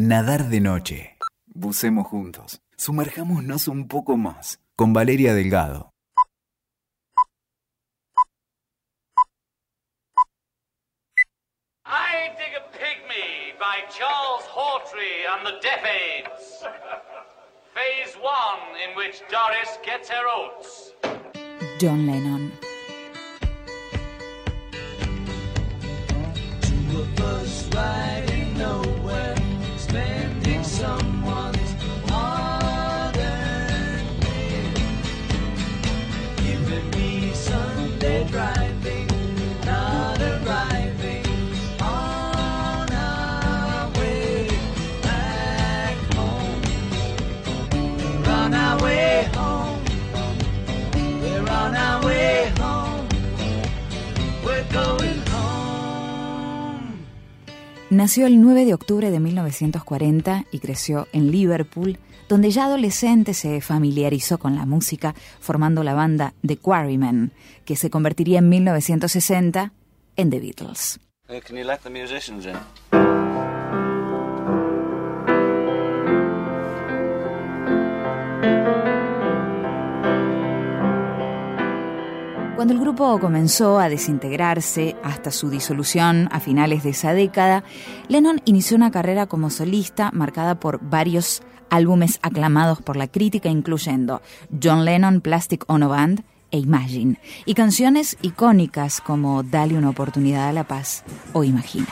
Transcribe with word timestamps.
Nadar 0.00 0.44
de 0.44 0.60
noche. 0.60 1.16
Bucemos 1.46 2.06
juntos. 2.06 2.62
Sumerjámonos 2.76 3.66
un 3.66 3.88
poco 3.88 4.16
más. 4.16 4.60
Con 4.76 4.92
Valeria 4.92 5.34
Delgado. 5.34 5.90
I 11.84 12.30
Dig 12.38 12.54
a 12.54 12.70
Pygmy 12.70 13.58
by 13.58 13.82
Charles 13.90 14.46
Hawtrey 14.46 15.26
and 15.32 15.44
the 15.44 15.58
Deaf 15.60 15.84
Aids. 15.84 16.62
Phase 17.74 18.16
one, 18.22 18.78
in 18.80 18.96
which 18.96 19.20
Doris 19.28 19.80
gets 19.84 20.08
her 20.10 20.28
oats. 20.28 20.94
John 21.80 22.06
Lennon. 22.06 22.52
Nació 57.98 58.28
el 58.28 58.40
9 58.40 58.64
de 58.64 58.74
octubre 58.74 59.10
de 59.10 59.18
1940 59.18 60.44
y 60.52 60.60
creció 60.60 61.08
en 61.12 61.32
Liverpool, 61.32 61.98
donde 62.28 62.52
ya 62.52 62.66
adolescente 62.66 63.34
se 63.34 63.60
familiarizó 63.60 64.38
con 64.38 64.54
la 64.54 64.66
música 64.66 65.16
formando 65.40 65.82
la 65.82 65.94
banda 65.94 66.32
The 66.46 66.58
Quarrymen, 66.58 67.32
que 67.64 67.74
se 67.74 67.90
convertiría 67.90 68.38
en 68.38 68.50
1960 68.50 69.72
en 70.14 70.30
The 70.30 70.38
Beatles. 70.38 71.00
Uh, 71.28 71.40
can 71.44 71.56
you 71.56 71.64
let 71.64 71.80
musicians? 71.90 72.46
Cuando 82.58 82.74
el 82.74 82.80
grupo 82.80 83.20
comenzó 83.20 83.78
a 83.78 83.88
desintegrarse 83.88 84.96
hasta 85.04 85.30
su 85.30 85.48
disolución 85.48 86.28
a 86.32 86.40
finales 86.40 86.82
de 86.82 86.90
esa 86.90 87.12
década, 87.14 87.62
Lennon 88.08 88.40
inició 88.46 88.76
una 88.76 88.90
carrera 88.90 89.26
como 89.26 89.48
solista 89.48 90.10
marcada 90.12 90.58
por 90.58 90.80
varios 90.82 91.40
álbumes 91.70 92.18
aclamados 92.20 92.82
por 92.82 92.96
la 92.96 93.06
crítica, 93.06 93.48
incluyendo 93.48 94.22
John 94.60 94.84
Lennon 94.84 95.20
Plastic 95.20 95.66
Ono 95.68 95.88
Band 95.88 96.24
e 96.50 96.58
Imagine, 96.58 97.20
y 97.44 97.54
canciones 97.54 98.16
icónicas 98.22 99.00
como 99.00 99.44
Dale 99.44 99.78
una 99.78 99.90
oportunidad 99.90 100.48
a 100.48 100.52
la 100.52 100.64
paz 100.64 101.04
o 101.34 101.44
Imagina. 101.44 101.86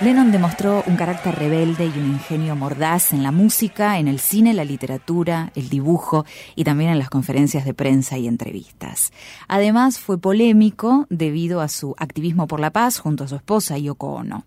Lennon 0.00 0.32
demostró 0.32 0.82
un 0.86 0.96
carácter 0.96 1.34
rebelde 1.34 1.84
y 1.84 1.98
un 1.98 2.12
ingenio 2.12 2.56
mordaz 2.56 3.12
en 3.12 3.22
la 3.22 3.32
música, 3.32 3.98
en 3.98 4.08
el 4.08 4.18
cine, 4.18 4.54
la 4.54 4.64
literatura, 4.64 5.52
el 5.54 5.68
dibujo 5.68 6.24
y 6.56 6.64
también 6.64 6.88
en 6.88 6.98
las 6.98 7.10
conferencias 7.10 7.66
de 7.66 7.74
prensa 7.74 8.16
y 8.16 8.26
entrevistas. 8.26 9.12
Además, 9.46 9.98
fue 9.98 10.16
polémico 10.16 11.06
debido 11.10 11.60
a 11.60 11.68
su 11.68 11.94
activismo 11.98 12.46
por 12.46 12.60
la 12.60 12.70
paz 12.70 12.98
junto 12.98 13.24
a 13.24 13.28
su 13.28 13.36
esposa 13.36 13.76
Yoko 13.76 14.14
Ono. 14.14 14.46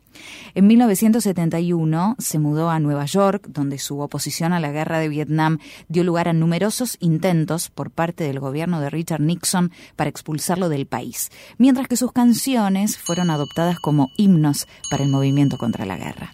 En 0.54 0.68
1971 0.68 2.16
se 2.20 2.40
mudó 2.40 2.70
a 2.70 2.80
Nueva 2.80 3.06
York, 3.06 3.48
donde 3.50 3.80
su 3.80 4.00
oposición 4.00 4.54
a 4.54 4.60
la 4.60 4.72
guerra 4.72 5.00
de 5.00 5.10
Vietnam 5.10 5.60
dio 5.88 6.04
lugar 6.04 6.28
a 6.28 6.34
numerosos 6.34 6.98
intentos 7.00 7.70
por 7.70 7.92
parte 7.92 8.24
del 8.24 8.40
gobierno 8.40 8.80
de 8.80 8.90
Richard 8.90 9.22
Nixon 9.22 9.72
para 9.96 10.10
expulsarlo 10.10 10.70
del 10.70 10.86
país, 10.86 11.30
mientras 11.58 11.88
que 11.88 11.98
sus 11.98 12.12
canciones 12.12 12.98
fueron 12.98 13.30
adoptadas 13.30 13.80
como 13.80 14.10
himnos 14.18 14.68
para 14.90 15.04
el 15.04 15.10
movimiento 15.10 15.58
contra 15.58 15.86
la 15.86 15.98
guerra. 15.98 16.34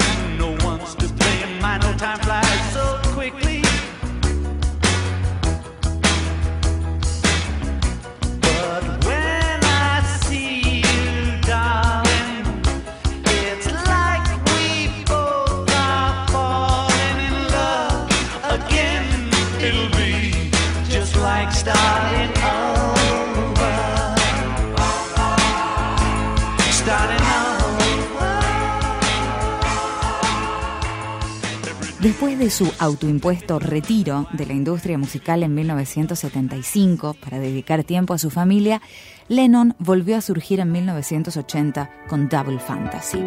Después 32.21 32.37
de 32.37 32.51
su 32.51 32.71
autoimpuesto 32.77 33.57
retiro 33.57 34.27
de 34.31 34.45
la 34.45 34.53
industria 34.53 34.95
musical 34.95 35.41
en 35.41 35.55
1975 35.55 37.15
para 37.15 37.39
dedicar 37.39 37.83
tiempo 37.83 38.13
a 38.13 38.19
su 38.19 38.29
familia, 38.29 38.79
Lennon 39.27 39.73
volvió 39.79 40.17
a 40.17 40.21
surgir 40.21 40.59
en 40.59 40.71
1980 40.71 41.89
con 42.07 42.29
Double 42.29 42.59
Fantasy. 42.59 43.17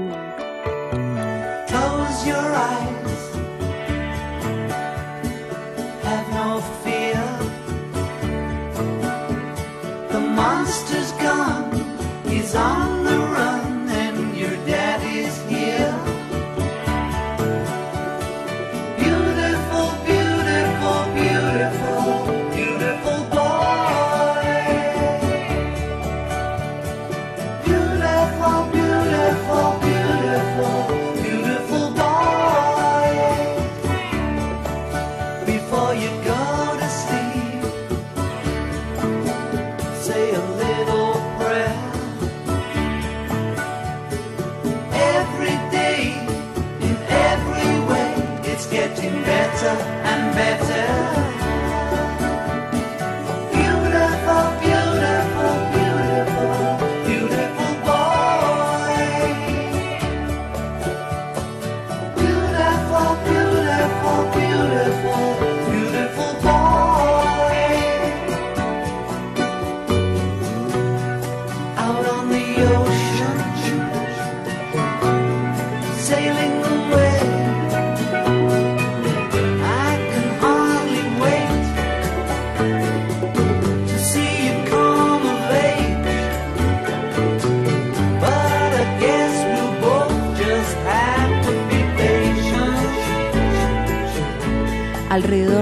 getting 48.94 49.22
better 49.22 49.66
and 49.66 50.34
better. 50.34 50.83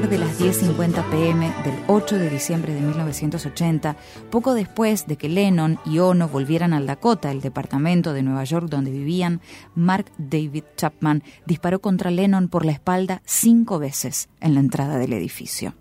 De 0.08 0.18
las 0.18 0.40
10.50 0.40 1.10
pm 1.10 1.46
del 1.64 1.74
8 1.86 2.18
de 2.18 2.28
diciembre 2.28 2.74
de 2.74 2.80
1980, 2.80 3.96
poco 4.30 4.52
después 4.52 5.06
de 5.06 5.16
que 5.16 5.28
Lennon 5.28 5.78
y 5.86 6.00
Ono 6.00 6.28
volvieran 6.28 6.72
al 6.72 6.86
Dakota, 6.86 7.30
el 7.30 7.40
departamento 7.40 8.12
de 8.12 8.22
Nueva 8.22 8.44
York 8.44 8.68
donde 8.68 8.90
vivían, 8.90 9.40
Mark 9.74 10.06
David 10.18 10.64
Chapman 10.76 11.22
disparó 11.46 11.80
contra 11.80 12.10
Lennon 12.10 12.48
por 12.48 12.66
la 12.66 12.72
espalda 12.72 13.22
cinco 13.24 13.78
veces 13.78 14.28
en 14.40 14.54
la 14.54 14.60
entrada 14.60 14.98
del 14.98 15.12
edificio. 15.14 15.74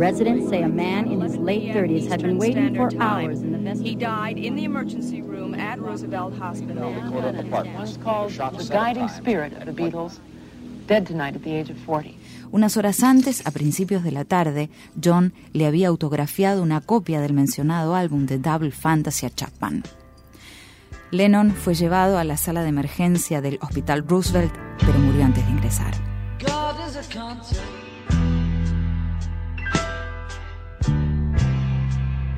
Residents 0.00 0.48
say 0.48 0.62
a 0.62 0.68
man 0.68 1.08
in 1.08 1.20
his 1.20 1.36
late 1.36 1.74
30s 1.74 2.08
had 2.08 2.22
been 2.22 2.38
waiting 2.38 2.74
for 2.74 2.88
hours 3.02 3.42
in 3.42 3.52
the 3.52 3.58
He 3.58 3.64
vestibule. 3.64 4.00
died 4.00 4.38
in 4.38 4.56
the 4.56 4.64
emergency 4.64 5.20
room 5.20 5.52
at 5.54 5.78
Roosevelt 5.78 6.32
Hospital. 6.38 6.90
Was 7.76 7.98
called 8.02 8.32
the 8.32 8.66
guiding 8.72 9.10
spirit 9.10 9.52
of 9.52 9.66
the 9.66 9.72
Beatles, 9.72 10.18
dead 10.86 11.06
tonight 11.06 11.36
at 11.36 11.42
the 11.42 11.54
age 11.54 11.68
of 11.68 11.76
40. 11.84 12.16
Unas 12.50 12.78
horas 12.78 13.02
antes, 13.02 13.46
a 13.46 13.50
principios 13.50 14.02
de 14.02 14.12
la 14.12 14.24
tarde, 14.24 14.70
John 14.98 15.34
le 15.52 15.66
había 15.66 15.88
autografiado 15.88 16.62
una 16.62 16.80
copia 16.80 17.20
del 17.20 17.34
mencionado 17.34 17.94
álbum 17.94 18.24
de 18.24 18.38
Double 18.38 18.70
Fantasy 18.70 19.26
a 19.26 19.30
Chapman. 19.30 19.82
Lennon 21.10 21.50
fue 21.50 21.74
llevado 21.74 22.16
a 22.16 22.24
la 22.24 22.38
sala 22.38 22.62
de 22.62 22.70
emergencia 22.70 23.42
del 23.42 23.58
Hospital 23.60 24.08
Roosevelt, 24.08 24.54
pero 24.78 24.98
murió 24.98 25.26
antes 25.26 25.44
de 25.44 25.52
ingresar. 25.52 25.92
God 26.38 26.88
is 26.88 26.96
a 26.96 27.89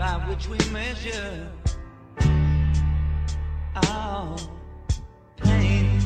by 0.02 0.14
which 0.28 0.49
we 0.49 0.58
measure 0.72 1.49
our 3.88 4.37
pain. 5.37 6.00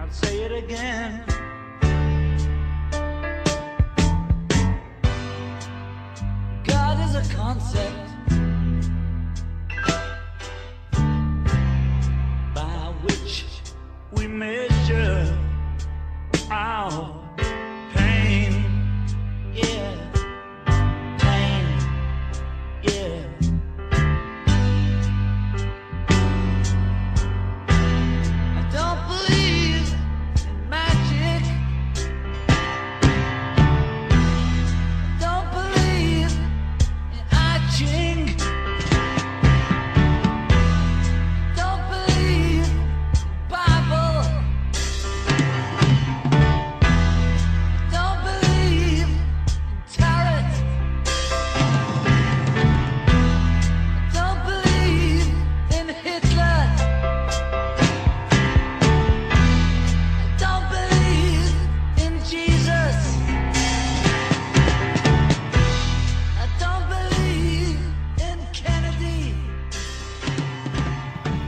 I'll 0.00 0.10
say 0.10 0.44
it 0.46 0.52
again. 0.64 1.22
God 6.64 6.96
is 7.06 7.14
a 7.22 7.34
concept 7.34 8.08
by 12.54 12.94
which 13.04 13.44
we 14.14 14.26
measure 14.26 15.11
our 16.52 17.21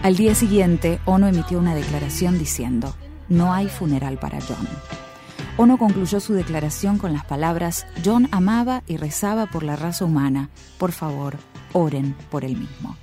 Al 0.05 0.17
día 0.17 0.35
siguiente, 0.35 1.01
Ono 1.07 1.29
emitió 1.29 1.59
una 1.59 1.75
declaración 1.75 2.39
diciendo, 2.39 2.95
no 3.31 3.55
hay 3.55 3.69
funeral 3.69 4.19
para 4.19 4.39
John. 4.39 4.69
Ono 5.57 5.79
concluyó 5.79 6.21
su 6.21 6.35
declaración 6.35 6.99
con 6.99 7.15
las 7.15 7.25
palabras, 7.25 7.87
John 8.05 8.29
amaba 8.31 8.83
y 8.87 8.99
rezaba 8.99 9.47
por 9.47 9.63
la 9.63 9.77
raza 9.77 10.05
humana, 10.05 10.51
por 10.77 10.93
favor, 10.93 11.39
oren 11.73 12.15
por 12.31 12.45
él 12.45 12.55
mismo. 12.59 12.99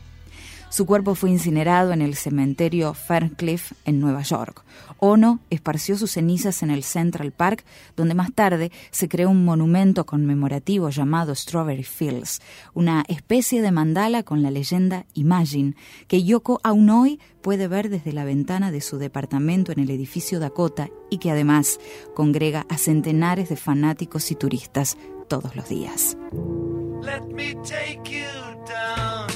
Su 0.70 0.86
cuerpo 0.86 1.16
fue 1.16 1.32
incinerado 1.32 1.92
en 1.92 2.04
el 2.04 2.14
cementerio 2.14 2.94
Ferncliff 2.94 3.72
en 3.84 4.00
Nueva 4.00 4.22
York. 4.22 4.64
Ono 5.04 5.40
esparció 5.50 5.98
sus 5.98 6.12
cenizas 6.12 6.62
en 6.62 6.70
el 6.70 6.84
Central 6.84 7.32
Park, 7.32 7.66
donde 7.98 8.14
más 8.14 8.32
tarde 8.34 8.72
se 8.92 9.10
creó 9.10 9.32
un 9.32 9.44
monumento 9.44 10.06
conmemorativo 10.06 10.92
llamado 10.92 11.34
Strawberry 11.34 11.84
Fields, 11.84 12.40
una 12.76 13.04
especie 13.08 13.64
de 13.64 13.72
mandala 13.72 14.22
con 14.22 14.44
la 14.44 14.52
leyenda 14.52 15.08
Imagine, 15.16 15.74
que 16.08 16.24
Yoko 16.24 16.60
aún 16.64 16.92
hoy 16.92 17.20
puede 17.42 17.68
ver 17.68 17.90
desde 17.90 18.14
la 18.14 18.26
ventana 18.26 18.72
de 18.72 18.80
su 18.80 19.00
departamento 19.00 19.72
en 19.72 19.80
el 19.80 19.90
edificio 19.90 20.40
Dakota 20.40 20.90
y 21.10 21.18
que 21.18 21.32
además 21.32 21.80
congrega 22.14 22.68
a 22.70 22.78
centenares 22.78 23.50
de 23.50 23.56
fanáticos 23.56 24.30
y 24.30 24.36
turistas 24.36 25.00
todos 25.28 25.56
los 25.56 25.68
días. 25.68 26.16
Let 27.02 27.26
me 27.34 27.56
take 27.64 28.04
you 28.06 28.22
down, 28.68 29.32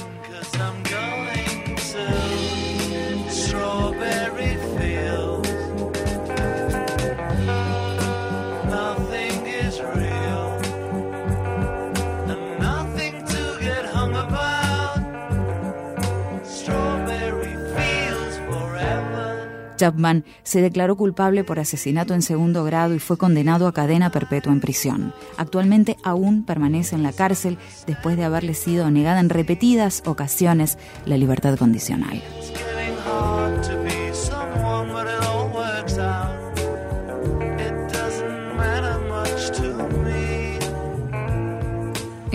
Chapman 19.76 20.24
se 20.42 20.60
declaró 20.60 20.96
culpable 20.96 21.44
por 21.44 21.58
asesinato 21.58 22.14
en 22.14 22.22
segundo 22.22 22.64
grado 22.64 22.94
y 22.94 22.98
fue 22.98 23.16
condenado 23.16 23.66
a 23.66 23.72
cadena 23.72 24.10
perpetua 24.10 24.52
en 24.52 24.60
prisión. 24.60 25.14
Actualmente 25.36 25.96
aún 26.02 26.44
permanece 26.44 26.94
en 26.94 27.02
la 27.02 27.12
cárcel 27.12 27.58
después 27.86 28.16
de 28.16 28.24
haberle 28.24 28.54
sido 28.54 28.90
negada 28.90 29.20
en 29.20 29.30
repetidas 29.30 30.02
ocasiones 30.06 30.78
la 31.04 31.16
libertad 31.16 31.56
condicional. 31.56 32.22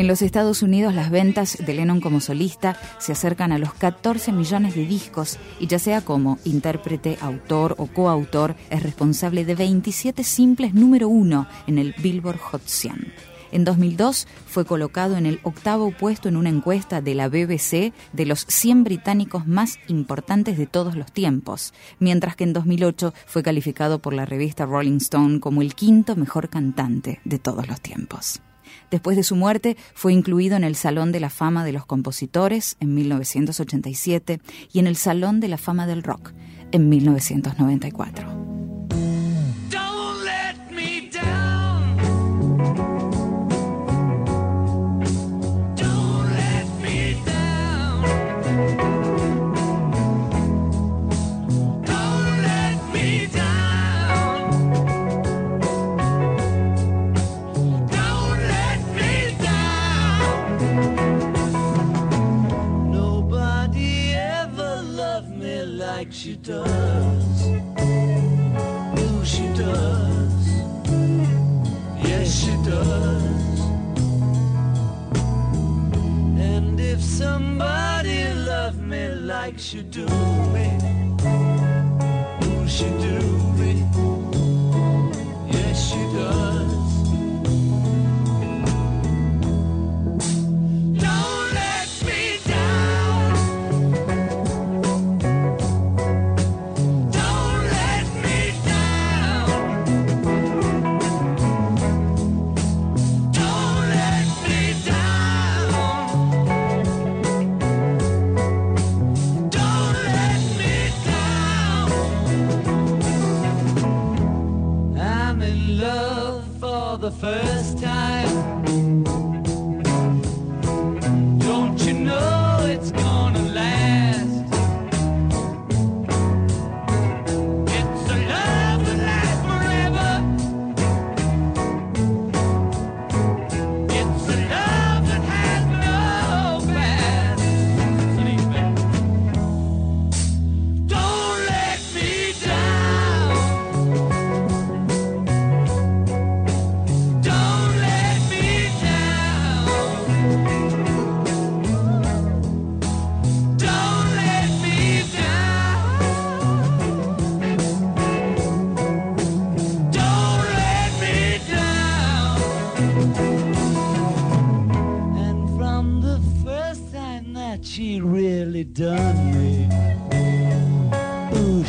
En 0.01 0.07
los 0.07 0.23
Estados 0.23 0.63
Unidos 0.63 0.95
las 0.95 1.11
ventas 1.11 1.59
de 1.63 1.75
Lennon 1.75 2.01
como 2.01 2.21
solista 2.21 2.75
se 2.97 3.11
acercan 3.11 3.51
a 3.51 3.59
los 3.59 3.75
14 3.75 4.31
millones 4.31 4.73
de 4.73 4.87
discos 4.87 5.37
y 5.59 5.67
ya 5.67 5.77
sea 5.77 6.01
como 6.01 6.39
intérprete, 6.43 7.19
autor 7.21 7.75
o 7.77 7.85
coautor 7.85 8.55
es 8.71 8.81
responsable 8.81 9.45
de 9.45 9.53
27 9.53 10.23
simples 10.23 10.73
número 10.73 11.07
uno 11.07 11.47
en 11.67 11.77
el 11.77 11.93
Billboard 12.01 12.39
Hot 12.39 12.63
100. 12.65 13.13
En 13.51 13.63
2002 13.63 14.25
fue 14.47 14.65
colocado 14.65 15.17
en 15.17 15.27
el 15.27 15.39
octavo 15.43 15.91
puesto 15.91 16.29
en 16.29 16.35
una 16.35 16.49
encuesta 16.49 16.99
de 16.99 17.13
la 17.13 17.29
BBC 17.29 17.93
de 18.11 18.25
los 18.25 18.47
100 18.47 18.83
británicos 18.83 19.45
más 19.45 19.77
importantes 19.87 20.57
de 20.57 20.65
todos 20.65 20.95
los 20.95 21.11
tiempos, 21.11 21.75
mientras 21.99 22.35
que 22.35 22.45
en 22.45 22.53
2008 22.53 23.13
fue 23.27 23.43
calificado 23.43 23.99
por 23.99 24.15
la 24.15 24.25
revista 24.25 24.65
Rolling 24.65 24.97
Stone 24.97 25.39
como 25.39 25.61
el 25.61 25.75
quinto 25.75 26.15
mejor 26.15 26.49
cantante 26.49 27.19
de 27.23 27.37
todos 27.37 27.67
los 27.67 27.79
tiempos. 27.81 28.41
Después 28.91 29.15
de 29.15 29.23
su 29.23 29.37
muerte 29.37 29.77
fue 29.95 30.13
incluido 30.13 30.57
en 30.57 30.65
el 30.65 30.75
Salón 30.75 31.13
de 31.13 31.21
la 31.21 31.29
Fama 31.29 31.63
de 31.63 31.71
los 31.71 31.85
Compositores 31.85 32.75
en 32.81 32.93
1987 32.93 34.41
y 34.73 34.79
en 34.79 34.87
el 34.87 34.97
Salón 34.97 35.39
de 35.39 35.47
la 35.47 35.57
Fama 35.57 35.87
del 35.87 36.03
Rock 36.03 36.33
en 36.73 36.89
1994. 36.89 38.80
should 79.61 79.91
do 79.91 80.07
me? 80.53 80.67
Who 82.41 82.67
should 82.67 82.99
do 82.99 83.30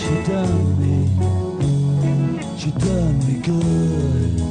She 0.03 0.15
done 0.25 0.67
me, 0.81 0.97
she 2.59 2.71
done 2.73 3.19
me 3.27 3.35
good. 3.41 4.43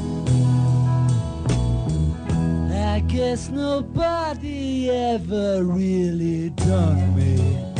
I 2.74 3.00
guess 3.02 3.50
nobody 3.50 4.90
ever 4.90 5.64
really 5.66 6.52
done 6.52 7.16
me. 7.16 7.71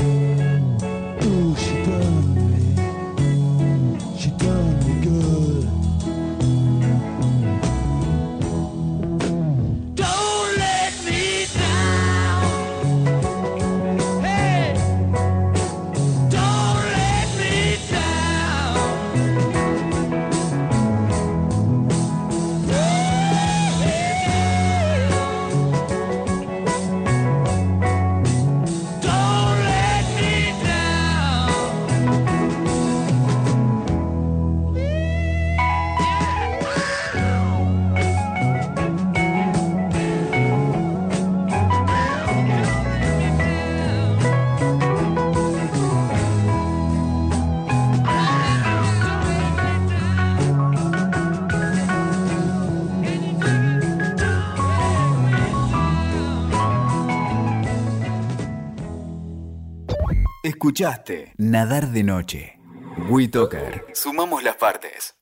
Escuchaste 60.62 61.34
Nadar 61.38 61.88
de 61.88 62.04
Noche. 62.04 62.60
WeToker. 63.10 63.84
Sumamos 63.96 64.44
las 64.44 64.58
partes. 64.58 65.16